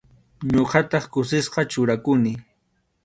Ñuqataq 0.53 1.05
kusisqa 1.13 1.61
churakuni. 1.71 2.33